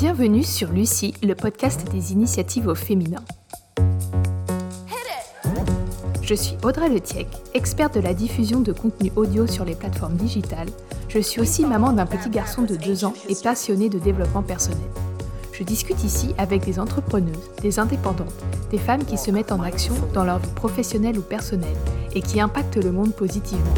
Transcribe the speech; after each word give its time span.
Bienvenue 0.00 0.44
sur 0.44 0.70
Lucie, 0.70 1.12
le 1.24 1.34
podcast 1.34 1.90
des 1.90 2.12
initiatives 2.12 2.68
au 2.68 2.76
féminin. 2.76 3.18
Je 6.22 6.34
suis 6.34 6.56
Audrey 6.62 6.88
Letiec, 6.88 7.26
experte 7.52 7.96
de 7.96 8.00
la 8.00 8.14
diffusion 8.14 8.60
de 8.60 8.72
contenu 8.72 9.10
audio 9.16 9.48
sur 9.48 9.64
les 9.64 9.74
plateformes 9.74 10.14
digitales. 10.14 10.68
Je 11.08 11.18
suis 11.18 11.40
aussi 11.40 11.66
maman 11.66 11.92
d'un 11.92 12.06
petit 12.06 12.30
garçon 12.30 12.62
de 12.62 12.76
2 12.76 13.06
ans 13.06 13.14
et 13.28 13.34
passionnée 13.34 13.88
de 13.88 13.98
développement 13.98 14.44
personnel. 14.44 14.78
Je 15.52 15.64
discute 15.64 16.04
ici 16.04 16.32
avec 16.38 16.64
des 16.64 16.78
entrepreneuses, 16.78 17.50
des 17.60 17.80
indépendantes, 17.80 18.44
des 18.70 18.78
femmes 18.78 19.04
qui 19.04 19.18
se 19.18 19.32
mettent 19.32 19.50
en 19.50 19.62
action 19.62 19.94
dans 20.14 20.22
leur 20.22 20.38
vie 20.38 20.54
professionnelle 20.54 21.18
ou 21.18 21.22
personnelle 21.22 21.76
et 22.14 22.22
qui 22.22 22.40
impactent 22.40 22.76
le 22.76 22.92
monde 22.92 23.14
positivement. 23.14 23.74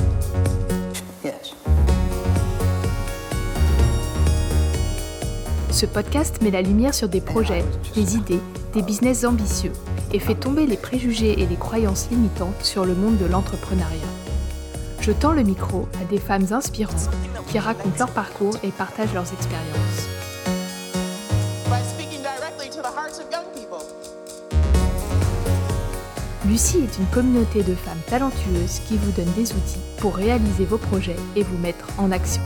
Ce 5.81 5.87
podcast 5.87 6.43
met 6.43 6.51
la 6.51 6.61
lumière 6.61 6.93
sur 6.93 7.09
des 7.09 7.23
projets, 7.23 7.65
des 7.95 8.15
idées, 8.15 8.43
des 8.75 8.83
business 8.83 9.25
ambitieux 9.25 9.73
et 10.13 10.19
fait 10.19 10.35
tomber 10.35 10.67
les 10.67 10.77
préjugés 10.77 11.41
et 11.41 11.47
les 11.47 11.57
croyances 11.57 12.11
limitantes 12.11 12.63
sur 12.63 12.85
le 12.85 12.95
monde 12.95 13.17
de 13.17 13.25
l'entrepreneuriat. 13.25 14.13
Je 15.01 15.11
tends 15.11 15.33
le 15.33 15.43
micro 15.43 15.89
à 15.99 16.05
des 16.05 16.19
femmes 16.19 16.45
inspirantes 16.51 17.09
qui 17.49 17.59
racontent 17.59 17.97
leur 17.99 18.11
parcours 18.11 18.59
et 18.63 18.69
partagent 18.69 19.15
leurs 19.15 19.33
expériences. 19.33 20.07
Lucie 26.47 26.81
est 26.81 26.99
une 26.99 27.07
communauté 27.07 27.63
de 27.63 27.75
femmes 27.75 28.03
talentueuses 28.07 28.83
qui 28.87 28.99
vous 28.99 29.13
donne 29.13 29.33
des 29.35 29.51
outils 29.53 29.81
pour 29.97 30.15
réaliser 30.15 30.67
vos 30.67 30.77
projets 30.77 31.17
et 31.37 31.43
vous 31.43 31.57
mettre 31.57 31.87
en 31.97 32.13
action. 32.13 32.43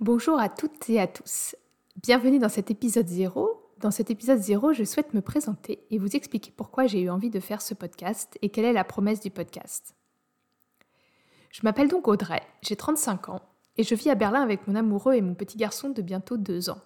Bonjour 0.00 0.40
à 0.40 0.48
toutes 0.48 0.88
et 0.88 0.98
à 0.98 1.06
tous. 1.06 1.54
Bienvenue 2.02 2.38
dans 2.38 2.48
cet 2.48 2.70
épisode 2.70 3.06
0. 3.06 3.70
Dans 3.80 3.90
cet 3.90 4.10
épisode 4.10 4.38
0, 4.38 4.72
je 4.72 4.84
souhaite 4.84 5.12
me 5.12 5.20
présenter 5.20 5.84
et 5.90 5.98
vous 5.98 6.16
expliquer 6.16 6.50
pourquoi 6.56 6.86
j'ai 6.86 7.02
eu 7.02 7.10
envie 7.10 7.28
de 7.28 7.38
faire 7.38 7.60
ce 7.60 7.74
podcast 7.74 8.38
et 8.40 8.48
quelle 8.48 8.64
est 8.64 8.72
la 8.72 8.82
promesse 8.82 9.20
du 9.20 9.30
podcast. 9.30 9.94
Je 11.50 11.60
m'appelle 11.64 11.88
donc 11.88 12.08
Audrey, 12.08 12.40
j'ai 12.62 12.76
35 12.76 13.28
ans 13.28 13.42
et 13.76 13.82
je 13.82 13.94
vis 13.94 14.08
à 14.08 14.14
Berlin 14.14 14.40
avec 14.40 14.66
mon 14.66 14.74
amoureux 14.74 15.12
et 15.12 15.20
mon 15.20 15.34
petit 15.34 15.58
garçon 15.58 15.90
de 15.90 16.00
bientôt 16.00 16.38
2 16.38 16.70
ans. 16.70 16.80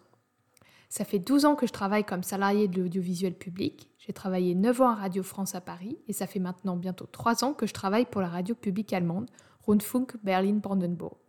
Ça 0.89 1.05
fait 1.05 1.21
12 1.21 1.45
ans 1.45 1.55
que 1.55 1.69
je 1.69 1.73
travaille 1.73 2.03
comme 2.03 2.25
salarié 2.25 2.67
de 2.67 2.83
l'audiovisuel 2.83 3.39
public. 3.39 3.93
J'ai 3.99 4.13
travaillé 4.13 4.57
9 4.57 4.81
ans 4.81 4.91
à 4.91 4.97
Radio 4.97 5.23
France 5.23 5.55
à 5.55 5.61
Paris 5.61 6.01
et 6.09 6.13
ça 6.13 6.27
fait 6.27 6.41
maintenant 6.41 6.77
bientôt 6.77 7.07
3 7.07 7.45
ans 7.45 7.55
que 7.55 7.69
je 7.69 7.75
travaille 7.75 8.07
pour 8.07 8.23
la 8.23 8.29
radio 8.29 8.57
publique 8.57 8.93
allemande 8.93 9.31
Rundfunk 9.69 10.17
Berlin-Brandenburg. 10.25 11.24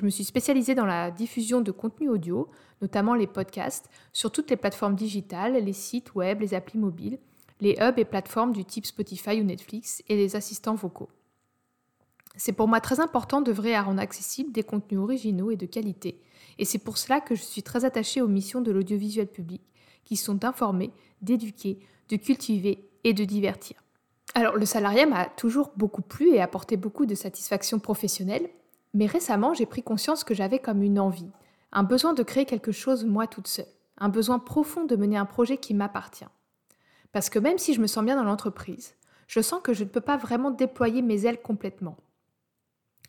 Je 0.00 0.04
me 0.04 0.10
suis 0.10 0.24
spécialisée 0.24 0.76
dans 0.76 0.86
la 0.86 1.10
diffusion 1.10 1.60
de 1.60 1.72
contenu 1.72 2.08
audio, 2.08 2.48
notamment 2.80 3.14
les 3.14 3.26
podcasts, 3.26 3.90
sur 4.12 4.30
toutes 4.30 4.48
les 4.48 4.56
plateformes 4.56 4.94
digitales, 4.94 5.54
les 5.54 5.72
sites 5.72 6.14
web, 6.14 6.40
les 6.40 6.54
applis 6.54 6.78
mobiles, 6.78 7.18
les 7.60 7.76
hubs 7.80 7.98
et 7.98 8.04
plateformes 8.04 8.52
du 8.52 8.64
type 8.64 8.86
Spotify 8.86 9.40
ou 9.40 9.44
Netflix 9.44 10.02
et 10.08 10.14
les 10.14 10.36
assistants 10.36 10.76
vocaux. 10.76 11.08
C'est 12.36 12.52
pour 12.52 12.68
moi 12.68 12.80
très 12.80 13.00
important 13.00 13.40
d'œuvrer 13.40 13.74
à 13.74 13.82
rendre 13.82 14.00
accessibles 14.00 14.52
des 14.52 14.62
contenus 14.62 15.00
originaux 15.00 15.50
et 15.50 15.56
de 15.56 15.66
qualité, 15.66 16.22
et 16.58 16.64
c'est 16.64 16.78
pour 16.78 16.96
cela 16.96 17.20
que 17.20 17.34
je 17.34 17.42
suis 17.42 17.64
très 17.64 17.84
attachée 17.84 18.20
aux 18.20 18.28
missions 18.28 18.60
de 18.60 18.70
l'audiovisuel 18.70 19.26
public, 19.26 19.62
qui 20.04 20.14
sont 20.14 20.34
d'informer, 20.34 20.92
d'éduquer, 21.22 21.80
de 22.08 22.16
cultiver 22.16 22.88
et 23.02 23.14
de 23.14 23.24
divertir. 23.24 23.82
Alors 24.34 24.56
le 24.56 24.66
salariat 24.66 25.06
m'a 25.06 25.24
toujours 25.24 25.72
beaucoup 25.76 26.02
plu 26.02 26.28
et 26.28 26.40
apporté 26.40 26.76
beaucoup 26.76 27.06
de 27.06 27.16
satisfaction 27.16 27.80
professionnelle, 27.80 28.48
mais 28.94 29.06
récemment, 29.06 29.54
j'ai 29.54 29.66
pris 29.66 29.82
conscience 29.82 30.24
que 30.24 30.34
j'avais 30.34 30.58
comme 30.58 30.82
une 30.82 30.98
envie, 30.98 31.30
un 31.72 31.82
besoin 31.82 32.14
de 32.14 32.22
créer 32.22 32.44
quelque 32.44 32.72
chose 32.72 33.04
moi 33.04 33.26
toute 33.26 33.48
seule, 33.48 33.66
un 33.98 34.08
besoin 34.08 34.38
profond 34.38 34.84
de 34.84 34.96
mener 34.96 35.16
un 35.16 35.26
projet 35.26 35.58
qui 35.58 35.74
m'appartient. 35.74 36.24
Parce 37.12 37.30
que 37.30 37.38
même 37.38 37.58
si 37.58 37.74
je 37.74 37.80
me 37.80 37.86
sens 37.86 38.04
bien 38.04 38.16
dans 38.16 38.24
l'entreprise, 38.24 38.94
je 39.26 39.40
sens 39.40 39.60
que 39.62 39.74
je 39.74 39.84
ne 39.84 39.88
peux 39.88 40.00
pas 40.00 40.16
vraiment 40.16 40.50
déployer 40.50 41.02
mes 41.02 41.26
ailes 41.26 41.42
complètement. 41.42 41.96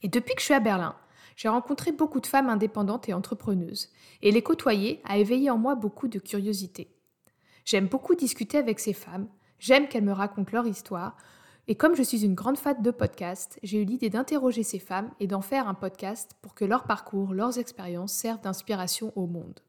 Et 0.02 0.09
depuis 0.09 0.34
que 0.34 0.42
je 0.42 0.46
suis 0.46 0.53
à 0.53 0.59
Berlin, 0.59 0.96
j'ai 1.36 1.48
rencontré 1.48 1.92
beaucoup 1.92 2.20
de 2.20 2.28
femmes 2.28 2.50
indépendantes 2.50 3.08
et 3.08 3.14
entrepreneuses, 3.14 3.90
et 4.22 4.32
les 4.32 4.42
côtoyer 4.42 5.02
a 5.06 5.18
éveillé 5.18 5.50
en 5.50 5.58
moi 5.58 5.76
beaucoup 5.76 6.09
de 6.09 6.20
curiosité. 6.20 6.94
J'aime 7.64 7.88
beaucoup 7.88 8.16
discuter 8.16 8.58
avec 8.58 8.80
ces 8.80 8.94
femmes, 8.94 9.28
j'aime 9.58 9.88
qu'elles 9.88 10.03
me 10.03 10.12
racontent 10.12 10.52
leur 10.52 10.68
histoire, 10.68 11.16
et 11.69 11.75
comme 11.75 11.96
je 11.96 12.02
suis 12.02 12.25
une 12.25 12.34
grande 12.34 12.57
fan 12.57 12.81
de 12.81 12.90
podcasts, 12.90 13.59
j'ai 13.62 13.80
eu 13.84 13.85
l'idée 13.85 14.09
d'interroger 14.09 14.63
ces 14.63 14.80
femmes 14.80 15.12
et 15.19 15.28
d'en 15.28 15.41
faire 15.41 15.68
un 15.68 15.75
podcast 15.75 16.31
pour 16.41 16.56
que 16.56 16.66
leur 16.66 16.85
parcours, 16.85 17.31
leurs 17.31 17.59
expériences 17.59 18.12
servent 18.12 18.41
d'inspiration 18.41 19.13
au 19.16 19.28
monde. 19.28 19.59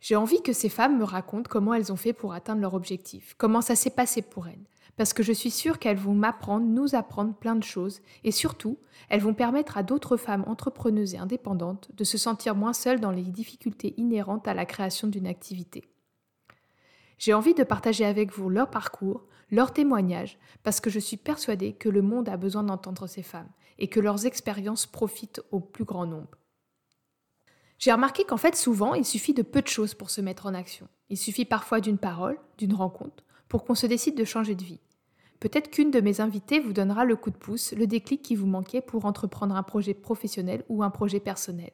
J'ai 0.00 0.16
envie 0.16 0.42
que 0.42 0.52
ces 0.52 0.68
femmes 0.68 0.98
me 0.98 1.04
racontent 1.04 1.48
comment 1.48 1.74
elles 1.74 1.92
ont 1.92 1.96
fait 1.96 2.12
pour 2.12 2.32
atteindre 2.32 2.60
leur 2.60 2.74
objectif, 2.74 3.36
comment 3.38 3.60
ça 3.60 3.76
s'est 3.76 3.88
passé 3.88 4.20
pour 4.20 4.48
elles, 4.48 4.66
parce 4.96 5.12
que 5.12 5.22
je 5.22 5.32
suis 5.32 5.52
sûre 5.52 5.78
qu'elles 5.78 5.96
vont 5.96 6.14
m'apprendre, 6.14 6.66
nous 6.66 6.96
apprendre 6.96 7.32
plein 7.32 7.54
de 7.54 7.62
choses, 7.62 8.00
et 8.24 8.32
surtout, 8.32 8.78
elles 9.10 9.20
vont 9.20 9.34
permettre 9.34 9.78
à 9.78 9.84
d'autres 9.84 10.16
femmes 10.16 10.44
entrepreneuses 10.48 11.14
et 11.14 11.18
indépendantes 11.18 11.88
de 11.94 12.02
se 12.02 12.18
sentir 12.18 12.56
moins 12.56 12.72
seules 12.72 12.98
dans 12.98 13.12
les 13.12 13.22
difficultés 13.22 13.94
inhérentes 13.96 14.48
à 14.48 14.54
la 14.54 14.66
création 14.66 15.06
d'une 15.06 15.28
activité. 15.28 15.84
J'ai 17.20 17.34
envie 17.34 17.52
de 17.52 17.64
partager 17.64 18.06
avec 18.06 18.32
vous 18.32 18.48
leur 18.48 18.70
parcours, 18.70 19.26
leurs 19.50 19.74
témoignages, 19.74 20.38
parce 20.62 20.80
que 20.80 20.88
je 20.88 20.98
suis 20.98 21.18
persuadée 21.18 21.74
que 21.74 21.90
le 21.90 22.00
monde 22.00 22.30
a 22.30 22.38
besoin 22.38 22.62
d'entendre 22.62 23.06
ces 23.06 23.22
femmes 23.22 23.50
et 23.78 23.88
que 23.88 24.00
leurs 24.00 24.24
expériences 24.24 24.86
profitent 24.86 25.42
au 25.50 25.60
plus 25.60 25.84
grand 25.84 26.06
nombre. 26.06 26.38
J'ai 27.78 27.92
remarqué 27.92 28.24
qu'en 28.24 28.38
fait, 28.38 28.56
souvent, 28.56 28.94
il 28.94 29.04
suffit 29.04 29.34
de 29.34 29.42
peu 29.42 29.60
de 29.60 29.68
choses 29.68 29.92
pour 29.92 30.08
se 30.08 30.22
mettre 30.22 30.46
en 30.46 30.54
action. 30.54 30.88
Il 31.10 31.18
suffit 31.18 31.44
parfois 31.44 31.82
d'une 31.82 31.98
parole, 31.98 32.40
d'une 32.56 32.72
rencontre, 32.72 33.22
pour 33.48 33.64
qu'on 33.64 33.74
se 33.74 33.86
décide 33.86 34.16
de 34.16 34.24
changer 34.24 34.54
de 34.54 34.64
vie. 34.64 34.80
Peut-être 35.40 35.70
qu'une 35.70 35.90
de 35.90 36.00
mes 36.00 36.22
invitées 36.22 36.58
vous 36.58 36.72
donnera 36.72 37.04
le 37.04 37.16
coup 37.16 37.30
de 37.30 37.36
pouce, 37.36 37.72
le 37.72 37.86
déclic 37.86 38.22
qui 38.22 38.34
vous 38.34 38.46
manquait 38.46 38.80
pour 38.80 39.04
entreprendre 39.04 39.56
un 39.56 39.62
projet 39.62 39.92
professionnel 39.92 40.64
ou 40.70 40.82
un 40.82 40.90
projet 40.90 41.20
personnel. 41.20 41.72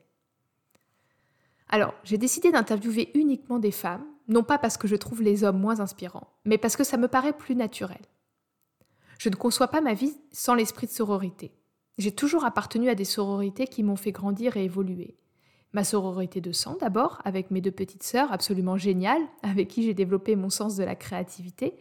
Alors, 1.68 1.94
j'ai 2.02 2.18
décidé 2.18 2.50
d'interviewer 2.50 3.12
uniquement 3.14 3.60
des 3.60 3.72
femmes, 3.72 4.06
non 4.28 4.42
pas 4.42 4.58
parce 4.58 4.76
que 4.76 4.88
je 4.88 4.96
trouve 4.96 5.22
les 5.22 5.44
hommes 5.44 5.60
moins 5.60 5.80
inspirants, 5.80 6.28
mais 6.44 6.58
parce 6.58 6.76
que 6.76 6.84
ça 6.84 6.96
me 6.96 7.08
paraît 7.08 7.32
plus 7.32 7.54
naturel. 7.54 8.00
Je 9.18 9.28
ne 9.28 9.36
conçois 9.36 9.68
pas 9.68 9.80
ma 9.80 9.94
vie 9.94 10.16
sans 10.32 10.54
l'esprit 10.54 10.86
de 10.86 10.92
sororité. 10.92 11.52
J'ai 11.98 12.12
toujours 12.12 12.44
appartenu 12.44 12.90
à 12.90 12.94
des 12.94 13.04
sororités 13.04 13.66
qui 13.66 13.82
m'ont 13.82 13.96
fait 13.96 14.12
grandir 14.12 14.56
et 14.56 14.64
évoluer. 14.64 15.16
Ma 15.72 15.84
sororité 15.84 16.40
de 16.40 16.52
sang 16.52 16.76
d'abord, 16.80 17.20
avec 17.24 17.50
mes 17.50 17.60
deux 17.60 17.70
petites 17.70 18.02
sœurs 18.02 18.32
absolument 18.32 18.76
géniales, 18.76 19.22
avec 19.42 19.68
qui 19.68 19.82
j'ai 19.82 19.94
développé 19.94 20.36
mon 20.36 20.50
sens 20.50 20.76
de 20.76 20.84
la 20.84 20.94
créativité. 20.94 21.74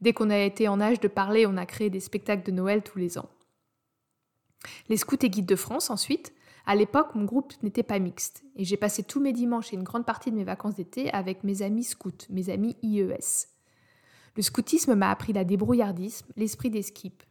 Dès 0.00 0.12
qu'on 0.12 0.30
a 0.30 0.38
été 0.38 0.68
en 0.68 0.80
âge 0.80 1.00
de 1.00 1.08
parler, 1.08 1.46
on 1.46 1.56
a 1.56 1.66
créé 1.66 1.90
des 1.90 2.00
spectacles 2.00 2.44
de 2.44 2.52
Noël 2.52 2.82
tous 2.82 2.98
les 2.98 3.18
ans. 3.18 3.28
Les 4.88 4.96
scouts 4.96 5.24
et 5.24 5.30
guides 5.30 5.46
de 5.46 5.56
France 5.56 5.90
ensuite, 5.90 6.32
à 6.70 6.76
l'époque, 6.76 7.16
mon 7.16 7.24
groupe 7.24 7.52
n'était 7.64 7.82
pas 7.82 7.98
mixte 7.98 8.44
et 8.54 8.64
j'ai 8.64 8.76
passé 8.76 9.02
tous 9.02 9.18
mes 9.18 9.32
dimanches 9.32 9.72
et 9.72 9.76
une 9.76 9.82
grande 9.82 10.06
partie 10.06 10.30
de 10.30 10.36
mes 10.36 10.44
vacances 10.44 10.76
d'été 10.76 11.10
avec 11.12 11.42
mes 11.42 11.62
amis 11.62 11.82
scouts, 11.82 12.28
mes 12.28 12.48
amis 12.48 12.76
IES. 12.84 13.48
Le 14.36 14.42
scoutisme 14.42 14.94
m'a 14.94 15.10
appris 15.10 15.32
la 15.32 15.42
débrouillardisme, 15.42 16.28
l'esprit 16.36 16.70
des 16.70 16.82
skips. 16.82 17.24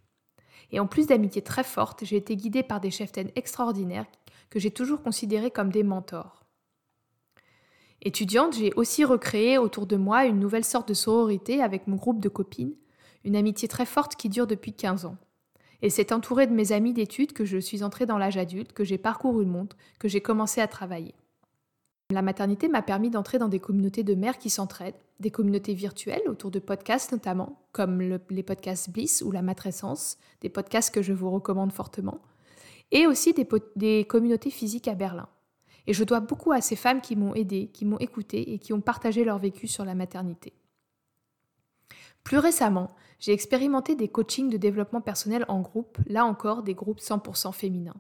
Et 0.74 0.82
en 0.82 0.88
plus 0.88 1.08
d'amitié 1.08 1.42
très 1.42 1.64
forte, 1.64 2.04
j'ai 2.04 2.18
été 2.18 2.36
guidée 2.36 2.64
par 2.64 2.82
des 2.82 2.92
cheftaines 2.92 3.32
extraordinaires 3.38 4.08
que 4.50 4.60
j'ai 4.60 4.72
toujours 4.72 5.02
considérés 5.02 5.52
comme 5.52 5.72
des 5.72 5.84
mentors. 5.84 6.44
Étudiante, 8.02 8.58
j'ai 8.58 8.74
aussi 8.74 9.06
recréé 9.06 9.58
autour 9.58 9.88
de 9.88 9.96
moi 9.96 10.26
une 10.26 10.42
nouvelle 10.42 10.66
sorte 10.66 10.90
de 10.90 10.94
sororité 10.94 11.64
avec 11.64 11.88
mon 11.88 11.96
groupe 11.96 12.20
de 12.20 12.28
copines, 12.28 12.76
une 13.24 13.38
amitié 13.38 13.70
très 13.70 13.86
forte 13.86 14.18
qui 14.18 14.28
dure 14.28 14.48
depuis 14.48 14.74
15 14.74 15.06
ans. 15.06 15.16
Et 15.82 15.90
c'est 15.90 16.12
entouré 16.12 16.46
de 16.48 16.54
mes 16.54 16.72
amis 16.72 16.94
d'études 16.94 17.34
que 17.34 17.46
je 17.46 17.58
suis 17.58 17.84
entrée 17.84 18.06
dans 18.06 18.18
l'âge 18.18 18.38
adulte, 18.38 18.74
que 18.74 18.84
j'ai 18.84 18.98
parcouru 18.98 19.46
le 19.46 19.52
monde, 19.52 19.74
que 19.98 20.08
j'ai 20.08 20.22
commencé 20.22 20.62
à 20.62 20.68
travailler. 20.68 21.16
La 22.12 22.22
maternité 22.22 22.68
m'a 22.68 22.82
permis 22.82 23.12
d'entrer 23.12 23.38
dans 23.38 23.50
des 23.50 23.60
communautés 23.60 24.04
de 24.04 24.16
mères 24.16 24.40
qui 24.40 24.50
s'entraident, 24.50 24.96
des 25.20 25.30
communautés 25.30 25.76
virtuelles 25.76 26.28
autour 26.28 26.50
de 26.50 26.60
podcasts 26.60 27.12
notamment, 27.12 27.62
comme 27.72 28.02
les 28.30 28.44
podcasts 28.44 28.90
Bliss 28.90 29.22
ou 29.22 29.32
la 29.32 29.44
matrescence, 29.44 30.18
des 30.42 30.50
podcasts 30.50 30.94
que 30.94 31.04
je 31.04 31.14
vous 31.14 31.30
recommande 31.30 31.72
fortement, 31.72 32.20
et 32.92 33.06
aussi 33.06 33.34
des, 33.34 33.48
des 33.76 34.06
communautés 34.06 34.50
physiques 34.50 34.88
à 34.88 34.96
Berlin. 34.96 35.28
Et 35.86 35.94
je 35.94 36.04
dois 36.04 36.20
beaucoup 36.20 36.52
à 36.52 36.62
ces 36.62 36.76
femmes 36.76 37.02
qui 37.02 37.16
m'ont 37.16 37.36
aidée, 37.36 37.68
qui 37.68 37.86
m'ont 37.86 38.00
écoutée 38.00 38.54
et 38.54 38.60
qui 38.60 38.74
ont 38.74 38.82
partagé 38.82 39.24
leur 39.24 39.38
vécu 39.38 39.68
sur 39.68 39.86
la 39.86 39.94
maternité. 39.94 40.54
Plus 42.30 42.38
récemment, 42.38 42.92
j'ai 43.20 43.32
expérimenté 43.32 43.96
des 43.96 44.08
coachings 44.08 44.52
de 44.52 44.58
développement 44.58 45.02
personnel 45.02 45.46
en 45.48 45.62
groupe, 45.62 45.98
là 46.06 46.26
encore 46.26 46.62
des 46.62 46.76
groupes 46.76 47.00
100% 47.00 47.52
féminins. 47.54 48.00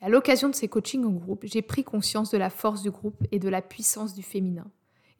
à 0.00 0.08
l'occasion 0.08 0.48
de 0.48 0.54
ces 0.54 0.68
coachings 0.68 1.04
en 1.04 1.10
groupe, 1.10 1.44
j'ai 1.44 1.60
pris 1.60 1.84
conscience 1.84 2.30
de 2.30 2.38
la 2.38 2.48
force 2.48 2.80
du 2.80 2.90
groupe 2.90 3.22
et 3.30 3.38
de 3.38 3.50
la 3.50 3.60
puissance 3.60 4.14
du 4.14 4.22
féminin. 4.22 4.70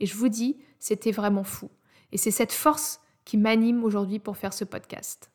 Et 0.00 0.06
je 0.06 0.16
vous 0.16 0.30
dis, 0.30 0.56
c'était 0.78 1.12
vraiment 1.12 1.44
fou. 1.44 1.68
Et 2.10 2.16
c'est 2.16 2.30
cette 2.30 2.54
force 2.54 3.02
qui 3.26 3.36
m'anime 3.36 3.84
aujourd'hui 3.84 4.18
pour 4.18 4.38
faire 4.38 4.54
ce 4.54 4.64
podcast. 4.64 5.30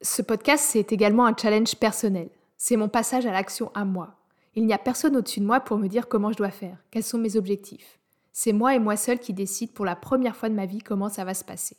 Ce 0.00 0.22
podcast, 0.22 0.64
c'est 0.66 0.90
également 0.90 1.26
un 1.26 1.36
challenge 1.36 1.76
personnel. 1.76 2.30
C'est 2.56 2.78
mon 2.78 2.88
passage 2.88 3.26
à 3.26 3.30
l'action 3.30 3.70
à 3.74 3.84
moi. 3.84 4.16
Il 4.54 4.64
n'y 4.64 4.72
a 4.72 4.78
personne 4.78 5.18
au-dessus 5.18 5.40
de 5.40 5.46
moi 5.46 5.60
pour 5.60 5.76
me 5.76 5.88
dire 5.88 6.08
comment 6.08 6.32
je 6.32 6.38
dois 6.38 6.50
faire, 6.50 6.78
quels 6.90 7.04
sont 7.04 7.18
mes 7.18 7.36
objectifs. 7.36 8.00
C'est 8.32 8.52
moi 8.52 8.74
et 8.74 8.78
moi 8.78 8.96
seul 8.96 9.18
qui 9.18 9.34
décide 9.34 9.72
pour 9.72 9.84
la 9.84 9.96
première 9.96 10.36
fois 10.36 10.48
de 10.48 10.54
ma 10.54 10.66
vie 10.66 10.80
comment 10.80 11.08
ça 11.08 11.24
va 11.24 11.34
se 11.34 11.44
passer. 11.44 11.76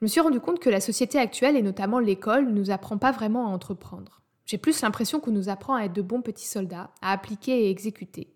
Je 0.00 0.04
me 0.04 0.08
suis 0.08 0.20
rendu 0.20 0.40
compte 0.40 0.60
que 0.60 0.70
la 0.70 0.80
société 0.80 1.18
actuelle, 1.18 1.56
et 1.56 1.62
notamment 1.62 1.98
l'école, 1.98 2.46
ne 2.46 2.58
nous 2.58 2.70
apprend 2.70 2.98
pas 2.98 3.12
vraiment 3.12 3.46
à 3.46 3.50
entreprendre. 3.50 4.22
J'ai 4.46 4.58
plus 4.58 4.80
l'impression 4.80 5.20
qu'on 5.20 5.30
nous 5.30 5.48
apprend 5.48 5.74
à 5.74 5.84
être 5.84 5.92
de 5.92 6.02
bons 6.02 6.22
petits 6.22 6.46
soldats, 6.46 6.90
à 7.02 7.12
appliquer 7.12 7.66
et 7.66 7.70
exécuter. 7.70 8.34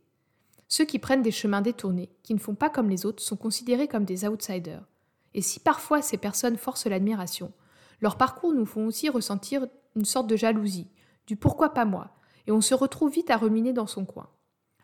Ceux 0.69 0.85
qui 0.85 0.99
prennent 0.99 1.23
des 1.23 1.31
chemins 1.31 1.63
détournés, 1.63 2.11
qui 2.23 2.35
ne 2.35 2.39
font 2.39 2.55
pas 2.55 2.71
comme 2.71 2.91
les 2.91 3.07
autres, 3.07 3.23
sont 3.23 3.37
considérés 3.37 3.89
comme 3.89 4.05
des 4.05 4.27
outsiders. 4.27 4.85
Et 5.33 5.43
si 5.43 5.59
parfois 5.59 6.03
ces 6.03 6.19
personnes 6.19 6.57
forcent 6.57 6.87
l'admiration, 6.87 7.53
leurs 8.01 8.17
parcours 8.17 8.53
nous 8.53 8.67
font 8.67 8.87
aussi 8.87 9.09
ressentir 9.09 9.67
une 9.97 10.05
sorte 10.05 10.27
de 10.27 10.37
jalousie, 10.37 10.91
du 11.27 11.37
pourquoi 11.37 11.73
pas 11.75 11.85
moi, 11.85 12.11
et 12.47 12.53
on 12.53 12.61
se 12.61 12.75
retrouve 12.75 13.11
vite 13.11 13.31
à 13.31 13.37
ruminer 13.37 13.73
dans 13.73 13.87
son 13.87 14.05
coin. 14.05 14.29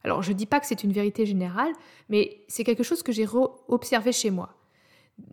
Alors 0.05 0.23
je 0.23 0.33
ne 0.33 0.37
dis 0.37 0.47
pas 0.47 0.61
que 0.61 0.67
c'est 0.67 0.83
une 0.83 0.93
vérité 0.93 1.27
générale, 1.27 1.73
mais 2.09 2.43
c'est 2.49 2.65
quelque 2.65 2.83
chose 2.83 3.03
que 3.03 3.13
j'ai 3.13 3.27
observé 3.69 4.13
chez 4.13 4.31
moi. 4.31 4.55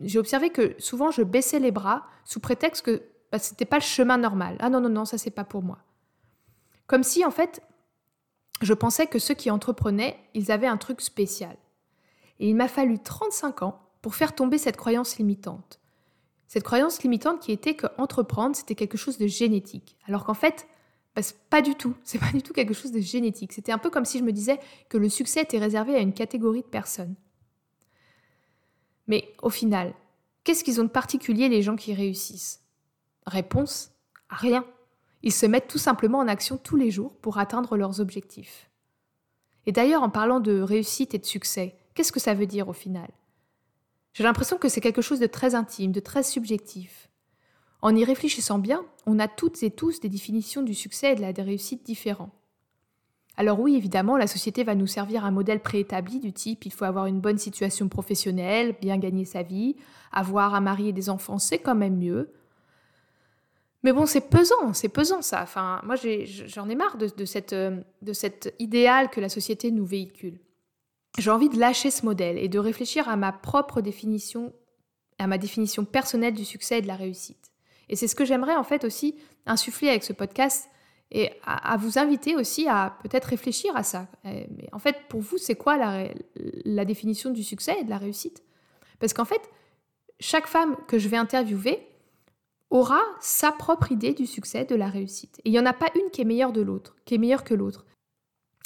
J'ai 0.00 0.18
observé 0.18 0.50
que 0.50 0.74
souvent 0.78 1.10
je 1.10 1.22
baissais 1.22 1.58
les 1.58 1.70
bras 1.70 2.04
sous 2.24 2.40
prétexte 2.40 2.84
que 2.84 3.02
bah, 3.32 3.38
ce 3.38 3.52
n'était 3.52 3.64
pas 3.64 3.78
le 3.78 3.82
chemin 3.82 4.18
normal. 4.18 4.56
Ah 4.60 4.70
non, 4.70 4.80
non, 4.80 4.88
non, 4.88 5.04
ça 5.04 5.18
c'est 5.18 5.30
pas 5.30 5.44
pour 5.44 5.62
moi. 5.62 5.78
Comme 6.86 7.02
si 7.02 7.24
en 7.24 7.30
fait, 7.30 7.62
je 8.60 8.74
pensais 8.74 9.06
que 9.06 9.18
ceux 9.18 9.34
qui 9.34 9.50
entreprenaient, 9.50 10.18
ils 10.34 10.50
avaient 10.50 10.66
un 10.66 10.76
truc 10.76 11.00
spécial. 11.00 11.56
Et 12.40 12.48
il 12.48 12.56
m'a 12.56 12.68
fallu 12.68 12.98
35 12.98 13.62
ans 13.62 13.80
pour 14.02 14.14
faire 14.14 14.34
tomber 14.34 14.58
cette 14.58 14.76
croyance 14.76 15.18
limitante. 15.18 15.80
Cette 16.46 16.62
croyance 16.62 17.02
limitante 17.02 17.40
qui 17.40 17.52
était 17.52 17.74
que 17.74 17.86
entreprendre, 17.98 18.56
c'était 18.56 18.74
quelque 18.74 18.96
chose 18.96 19.18
de 19.18 19.26
génétique. 19.26 19.96
Alors 20.06 20.24
qu'en 20.24 20.34
fait, 20.34 20.66
pas 21.48 21.62
du 21.62 21.74
tout. 21.74 21.94
C'est 22.04 22.18
pas 22.18 22.32
du 22.32 22.42
tout 22.42 22.52
quelque 22.52 22.74
chose 22.74 22.92
de 22.92 23.00
génétique. 23.00 23.52
C'était 23.52 23.72
un 23.72 23.78
peu 23.78 23.90
comme 23.90 24.04
si 24.04 24.18
je 24.18 24.24
me 24.24 24.32
disais 24.32 24.58
que 24.88 24.98
le 24.98 25.08
succès 25.08 25.42
était 25.42 25.58
réservé 25.58 25.94
à 25.94 26.00
une 26.00 26.12
catégorie 26.12 26.62
de 26.62 26.66
personnes. 26.66 27.14
Mais 29.06 29.32
au 29.42 29.50
final, 29.50 29.94
qu'est-ce 30.44 30.62
qu'ils 30.64 30.80
ont 30.80 30.84
de 30.84 30.88
particulier 30.88 31.48
les 31.48 31.62
gens 31.62 31.76
qui 31.76 31.94
réussissent? 31.94 32.62
Réponse 33.26 33.90
rien. 34.30 34.64
Ils 35.22 35.32
se 35.32 35.46
mettent 35.46 35.68
tout 35.68 35.78
simplement 35.78 36.18
en 36.18 36.28
action 36.28 36.56
tous 36.56 36.76
les 36.76 36.90
jours 36.90 37.16
pour 37.16 37.38
atteindre 37.38 37.76
leurs 37.76 38.00
objectifs. 38.00 38.70
Et 39.66 39.72
d'ailleurs, 39.72 40.02
en 40.02 40.10
parlant 40.10 40.40
de 40.40 40.60
réussite 40.60 41.14
et 41.14 41.18
de 41.18 41.26
succès, 41.26 41.76
qu'est-ce 41.94 42.12
que 42.12 42.20
ça 42.20 42.34
veut 42.34 42.46
dire 42.46 42.68
au 42.68 42.72
final? 42.72 43.10
J'ai 44.12 44.24
l'impression 44.24 44.58
que 44.58 44.68
c'est 44.68 44.80
quelque 44.80 45.02
chose 45.02 45.20
de 45.20 45.26
très 45.26 45.54
intime, 45.54 45.92
de 45.92 46.00
très 46.00 46.22
subjectif. 46.22 47.08
En 47.80 47.94
y 47.94 48.04
réfléchissant 48.04 48.58
bien, 48.58 48.84
on 49.06 49.18
a 49.18 49.28
toutes 49.28 49.62
et 49.62 49.70
tous 49.70 50.00
des 50.00 50.08
définitions 50.08 50.62
du 50.62 50.74
succès 50.74 51.12
et 51.12 51.14
de 51.14 51.20
la 51.20 51.30
réussite 51.30 51.84
différents. 51.86 52.30
Alors 53.36 53.60
oui, 53.60 53.76
évidemment, 53.76 54.16
la 54.16 54.26
société 54.26 54.64
va 54.64 54.74
nous 54.74 54.88
servir 54.88 55.24
un 55.24 55.30
modèle 55.30 55.60
préétabli 55.60 56.18
du 56.18 56.32
type 56.32 56.66
il 56.66 56.72
faut 56.72 56.84
avoir 56.84 57.06
une 57.06 57.20
bonne 57.20 57.38
situation 57.38 57.88
professionnelle, 57.88 58.74
bien 58.80 58.98
gagner 58.98 59.24
sa 59.24 59.44
vie, 59.44 59.76
avoir 60.10 60.54
un 60.54 60.60
mari 60.60 60.88
et 60.88 60.92
des 60.92 61.08
enfants, 61.08 61.38
c'est 61.38 61.60
quand 61.60 61.76
même 61.76 61.96
mieux. 61.96 62.32
Mais 63.84 63.92
bon, 63.92 64.06
c'est 64.06 64.28
pesant, 64.28 64.72
c'est 64.72 64.88
pesant 64.88 65.22
ça. 65.22 65.40
Enfin, 65.40 65.80
moi, 65.84 65.94
j'en 65.94 66.68
ai, 66.68 66.74
marre 66.74 66.96
de, 66.96 67.08
de 67.16 68.12
cet 68.12 68.54
idéal 68.58 69.08
que 69.08 69.20
la 69.20 69.28
société 69.28 69.70
nous 69.70 69.86
véhicule. 69.86 70.40
J'ai 71.16 71.30
envie 71.30 71.48
de 71.48 71.58
lâcher 71.58 71.92
ce 71.92 72.04
modèle 72.04 72.38
et 72.38 72.48
de 72.48 72.58
réfléchir 72.58 73.08
à 73.08 73.16
ma 73.16 73.30
propre 73.30 73.80
définition, 73.80 74.52
à 75.18 75.28
ma 75.28 75.38
définition 75.38 75.84
personnelle 75.84 76.34
du 76.34 76.44
succès 76.44 76.78
et 76.78 76.82
de 76.82 76.88
la 76.88 76.96
réussite. 76.96 77.52
Et 77.88 77.96
c'est 77.96 78.08
ce 78.08 78.14
que 78.14 78.24
j'aimerais 78.24 78.56
en 78.56 78.64
fait 78.64 78.84
aussi 78.84 79.16
insuffler 79.46 79.88
avec 79.88 80.04
ce 80.04 80.12
podcast 80.12 80.68
et 81.10 81.30
à, 81.44 81.76
vous 81.78 81.98
inviter 81.98 82.36
aussi 82.36 82.68
à 82.68 82.98
peut-être 83.02 83.26
réfléchir 83.26 83.74
à 83.74 83.82
ça. 83.82 84.08
Mais 84.24 84.68
en 84.72 84.78
fait, 84.78 84.96
pour 85.08 85.20
vous, 85.20 85.38
c'est 85.38 85.54
quoi 85.54 85.78
la, 85.78 86.84
définition 86.84 87.30
du 87.30 87.42
succès 87.42 87.78
et 87.80 87.84
de 87.84 87.90
la 87.90 87.96
réussite? 87.96 88.42
Parce 88.98 89.14
qu'en 89.14 89.24
fait, 89.24 89.40
chaque 90.20 90.46
femme 90.46 90.76
que 90.86 90.98
je 90.98 91.08
vais 91.08 91.16
interviewer 91.16 91.80
aura 92.70 93.00
sa 93.20 93.52
propre 93.52 93.90
idée 93.90 94.12
du 94.12 94.26
succès, 94.26 94.66
de 94.66 94.74
la 94.74 94.88
réussite. 94.88 95.38
Et 95.44 95.48
il 95.48 95.52
n'y 95.52 95.58
en 95.58 95.64
a 95.64 95.72
pas 95.72 95.88
une 95.94 96.10
qui 96.10 96.20
est 96.20 96.26
meilleure 96.26 96.52
de 96.52 96.60
l'autre, 96.60 96.96
qui 97.06 97.14
est 97.14 97.18
meilleure 97.18 97.44
que 97.44 97.54
l'autre. 97.54 97.86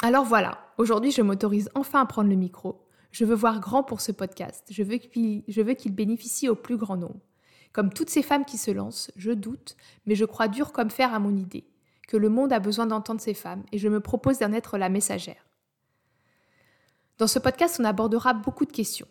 Alors 0.02 0.24
voilà, 0.24 0.58
aujourd'hui 0.78 1.12
je 1.12 1.22
m'autorise 1.22 1.70
enfin 1.76 2.00
à 2.00 2.06
prendre 2.06 2.28
le 2.28 2.34
micro. 2.34 2.84
Je 3.12 3.24
veux 3.24 3.36
voir 3.36 3.60
grand 3.60 3.84
pour 3.84 4.00
ce 4.00 4.10
podcast. 4.10 4.66
Je 4.70 4.82
veux 4.82 5.74
qu'il 5.74 5.94
bénéficie 5.94 6.48
au 6.48 6.56
plus 6.56 6.76
grand 6.76 6.96
nombre. 6.96 7.20
Comme 7.72 7.92
toutes 7.92 8.10
ces 8.10 8.22
femmes 8.22 8.44
qui 8.44 8.58
se 8.58 8.70
lancent, 8.70 9.10
je 9.16 9.32
doute, 9.32 9.76
mais 10.06 10.14
je 10.14 10.24
crois 10.24 10.48
dur 10.48 10.72
comme 10.72 10.90
fer 10.90 11.12
à 11.14 11.18
mon 11.18 11.36
idée 11.36 11.66
que 12.08 12.16
le 12.18 12.28
monde 12.28 12.52
a 12.52 12.58
besoin 12.58 12.86
d'entendre 12.86 13.20
ces 13.20 13.32
femmes 13.32 13.62
et 13.72 13.78
je 13.78 13.88
me 13.88 14.00
propose 14.00 14.38
d'en 14.38 14.52
être 14.52 14.76
la 14.76 14.90
messagère. 14.90 15.46
Dans 17.16 17.26
ce 17.26 17.38
podcast, 17.38 17.78
on 17.80 17.84
abordera 17.84 18.34
beaucoup 18.34 18.66
de 18.66 18.72
questions. 18.72 19.08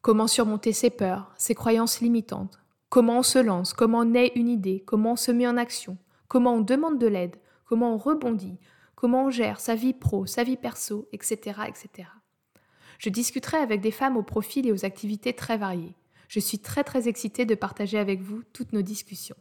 Comment 0.00 0.28
surmonter 0.28 0.72
ses 0.72 0.90
peurs, 0.90 1.32
ses 1.36 1.56
croyances 1.56 2.00
limitantes? 2.00 2.60
Comment 2.88 3.18
on 3.18 3.22
se 3.24 3.40
lance? 3.40 3.72
Comment 3.72 4.04
naît 4.04 4.30
une 4.36 4.48
idée? 4.48 4.84
Comment 4.86 5.12
on 5.12 5.16
se 5.16 5.32
met 5.32 5.48
en 5.48 5.56
action? 5.56 5.98
Comment 6.28 6.54
on 6.54 6.60
demande 6.60 6.98
de 6.98 7.08
l'aide? 7.08 7.36
Comment 7.64 7.94
on 7.94 7.98
rebondit? 7.98 8.58
Comment 8.94 9.24
on 9.24 9.30
gère 9.30 9.58
sa 9.58 9.74
vie 9.74 9.94
pro, 9.94 10.26
sa 10.26 10.44
vie 10.44 10.56
perso, 10.56 11.08
etc., 11.12 11.62
etc. 11.66 12.08
Je 12.98 13.10
discuterai 13.10 13.56
avec 13.56 13.80
des 13.80 13.90
femmes 13.90 14.16
au 14.16 14.22
profil 14.22 14.66
et 14.68 14.72
aux 14.72 14.84
activités 14.84 15.32
très 15.32 15.58
variées. 15.58 15.96
Je 16.28 16.40
suis 16.40 16.58
très 16.58 16.84
très 16.84 17.08
excitée 17.08 17.44
de 17.44 17.54
partager 17.54 17.98
avec 17.98 18.20
vous 18.20 18.42
toutes 18.52 18.72
nos 18.72 18.82
discussions. 18.82 19.36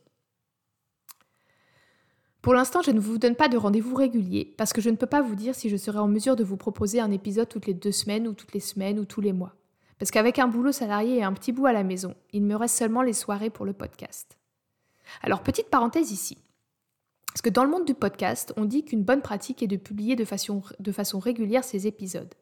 Pour 2.42 2.54
l'instant, 2.54 2.84
je 2.84 2.92
ne 2.92 3.00
vous 3.00 3.18
donne 3.18 3.36
pas 3.36 3.48
de 3.48 3.58
rendez-vous 3.58 3.96
régulier 3.96 4.54
parce 4.58 4.72
que 4.72 4.82
je 4.82 4.92
ne 4.92 4.96
peux 4.96 5.08
pas 5.08 5.24
vous 5.24 5.34
dire 5.34 5.56
si 5.56 5.68
je 5.68 5.78
serai 5.78 5.98
en 5.98 6.08
mesure 6.08 6.36
de 6.36 6.44
vous 6.44 6.58
proposer 6.58 7.00
un 7.00 7.10
épisode 7.10 7.50
toutes 7.50 7.66
les 7.66 7.74
deux 7.74 7.92
semaines 7.92 8.28
ou 8.28 8.34
toutes 8.34 8.54
les 8.54 8.60
semaines 8.60 9.00
ou 9.00 9.06
tous 9.06 9.22
les 9.22 9.34
mois. 9.34 9.56
Parce 9.98 10.12
qu'avec 10.12 10.38
un 10.38 10.48
boulot 10.48 10.72
salarié 10.72 11.18
et 11.18 11.24
un 11.24 11.34
petit 11.34 11.52
bout 11.52 11.66
à 11.66 11.74
la 11.74 11.84
maison, 11.84 12.14
il 12.34 12.44
me 12.44 12.56
reste 12.56 12.78
seulement 12.78 13.02
les 13.02 13.14
soirées 13.14 13.50
pour 13.50 13.66
le 13.66 13.74
podcast. 13.74 14.38
Alors, 15.24 15.42
petite 15.42 15.70
parenthèse 15.70 16.12
ici. 16.12 16.38
Parce 17.28 17.42
que 17.42 17.50
dans 17.50 17.64
le 17.64 17.70
monde 17.70 17.86
du 17.86 17.96
podcast, 17.96 18.54
on 18.58 18.66
dit 18.66 18.86
qu'une 18.86 19.04
bonne 19.04 19.22
pratique 19.22 19.64
est 19.64 19.68
de 19.68 19.76
publier 19.76 20.16
de 20.16 20.24
façon, 20.24 20.62
de 20.80 20.92
façon 20.92 21.20
régulière 21.20 21.64
ces 21.64 21.88
épisodes. 21.88 22.34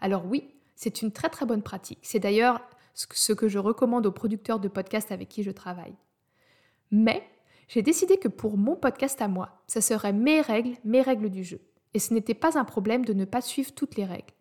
Alors 0.00 0.26
oui, 0.26 0.48
c'est 0.76 1.02
une 1.02 1.12
très 1.12 1.28
très 1.28 1.44
bonne 1.44 1.62
pratique. 1.62 1.98
C'est 2.02 2.20
d'ailleurs 2.20 2.60
ce 2.94 3.32
que 3.32 3.48
je 3.48 3.58
recommande 3.58 4.06
aux 4.06 4.12
producteurs 4.12 4.60
de 4.60 4.68
podcasts 4.68 5.12
avec 5.12 5.28
qui 5.28 5.42
je 5.42 5.50
travaille. 5.50 5.94
Mais 6.90 7.22
j'ai 7.68 7.82
décidé 7.82 8.16
que 8.16 8.28
pour 8.28 8.56
mon 8.58 8.76
podcast 8.76 9.22
à 9.22 9.28
moi, 9.28 9.62
ça 9.66 9.80
serait 9.80 10.12
mes 10.12 10.40
règles, 10.40 10.76
mes 10.84 11.02
règles 11.02 11.30
du 11.30 11.44
jeu. 11.44 11.60
Et 11.94 11.98
ce 11.98 12.12
n'était 12.12 12.34
pas 12.34 12.58
un 12.58 12.64
problème 12.64 13.04
de 13.04 13.12
ne 13.12 13.24
pas 13.24 13.40
suivre 13.40 13.72
toutes 13.72 13.96
les 13.96 14.04
règles. 14.04 14.34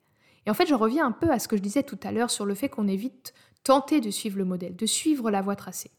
Et 0.46 0.50
en 0.50 0.53
fait, 0.53 0.65
je 0.65 0.74
reviens 0.74 1.06
un 1.06 1.12
peu 1.12 1.29
à 1.32 1.39
ce 1.39 1.48
que 1.48 1.58
je 1.58 1.62
disais 1.62 1.84
tout 1.84 2.00
à 2.03 2.12
l'heure 2.12 2.32
sur 2.32 2.46
le 2.46 2.56
fait 2.56 2.70
qu'on 2.70 2.88
évite 2.88 3.34
tenter 3.63 4.01
de 4.01 4.10
suivre 4.10 4.38
le 4.38 4.46
modèle, 4.46 4.75
de 4.75 4.86
suivre 4.86 5.29
la 5.29 5.41
voie 5.41 5.56
tracée. 5.56 5.91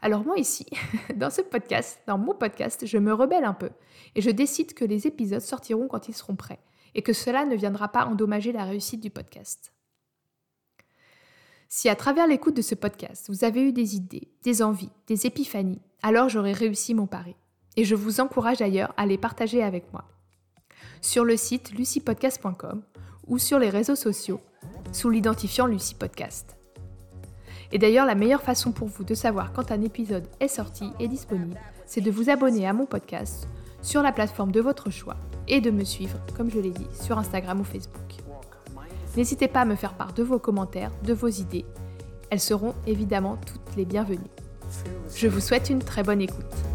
Alors 0.00 0.24
moi 0.24 0.38
ici, 0.38 0.66
dans 1.16 1.30
ce 1.30 1.40
podcast, 1.40 1.98
dans 2.06 2.18
mon 2.18 2.34
podcast, 2.34 2.86
je 2.86 2.98
me 2.98 3.12
rebelle 3.12 3.44
un 3.44 3.54
peu 3.54 3.70
et 4.14 4.20
je 4.20 4.30
décide 4.30 4.74
que 4.74 4.84
les 4.84 5.06
épisodes 5.06 5.40
sortiront 5.40 5.88
quand 5.88 6.08
ils 6.08 6.14
seront 6.14 6.36
prêts 6.36 6.60
et 6.94 7.02
que 7.02 7.12
cela 7.12 7.46
ne 7.46 7.56
viendra 7.56 7.88
pas 7.88 8.04
endommager 8.06 8.52
la 8.52 8.64
réussite 8.64 9.00
du 9.00 9.10
podcast. 9.10 9.73
Si 11.76 11.88
à 11.88 11.96
travers 11.96 12.28
l'écoute 12.28 12.54
de 12.56 12.62
ce 12.62 12.76
podcast, 12.76 13.26
vous 13.28 13.42
avez 13.42 13.60
eu 13.60 13.72
des 13.72 13.96
idées, 13.96 14.28
des 14.44 14.62
envies, 14.62 14.92
des 15.08 15.26
épiphanies, 15.26 15.82
alors 16.04 16.28
j'aurai 16.28 16.52
réussi 16.52 16.94
mon 16.94 17.08
pari. 17.08 17.34
Et 17.76 17.84
je 17.84 17.96
vous 17.96 18.20
encourage 18.20 18.58
d'ailleurs 18.58 18.94
à 18.96 19.06
les 19.06 19.18
partager 19.18 19.60
avec 19.60 19.92
moi. 19.92 20.04
Sur 21.00 21.24
le 21.24 21.36
site 21.36 21.72
lucypodcast.com 21.72 22.80
ou 23.26 23.38
sur 23.38 23.58
les 23.58 23.70
réseaux 23.70 23.96
sociaux 23.96 24.40
sous 24.92 25.10
l'identifiant 25.10 25.66
Lucie 25.66 25.96
Podcast. 25.96 26.56
Et 27.72 27.78
d'ailleurs, 27.78 28.06
la 28.06 28.14
meilleure 28.14 28.42
façon 28.42 28.70
pour 28.70 28.86
vous 28.86 29.02
de 29.02 29.16
savoir 29.16 29.52
quand 29.52 29.72
un 29.72 29.82
épisode 29.82 30.28
est 30.38 30.46
sorti 30.46 30.90
et 31.00 31.08
disponible, 31.08 31.58
c'est 31.86 32.00
de 32.00 32.10
vous 32.12 32.30
abonner 32.30 32.68
à 32.68 32.72
mon 32.72 32.86
podcast 32.86 33.48
sur 33.82 34.00
la 34.00 34.12
plateforme 34.12 34.52
de 34.52 34.60
votre 34.60 34.90
choix 34.90 35.16
et 35.48 35.60
de 35.60 35.72
me 35.72 35.82
suivre, 35.82 36.20
comme 36.36 36.52
je 36.52 36.60
l'ai 36.60 36.70
dit, 36.70 36.86
sur 36.92 37.18
Instagram 37.18 37.60
ou 37.60 37.64
Facebook. 37.64 38.23
N'hésitez 39.16 39.48
pas 39.48 39.60
à 39.60 39.64
me 39.64 39.76
faire 39.76 39.94
part 39.94 40.12
de 40.12 40.22
vos 40.22 40.38
commentaires, 40.38 40.90
de 41.04 41.12
vos 41.12 41.28
idées. 41.28 41.64
Elles 42.30 42.40
seront 42.40 42.74
évidemment 42.86 43.38
toutes 43.46 43.76
les 43.76 43.84
bienvenues. 43.84 44.18
Je 45.14 45.28
vous 45.28 45.40
souhaite 45.40 45.70
une 45.70 45.78
très 45.78 46.02
bonne 46.02 46.20
écoute. 46.20 46.73